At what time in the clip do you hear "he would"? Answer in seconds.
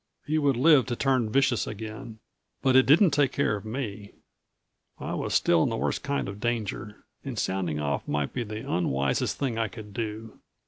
0.25-0.57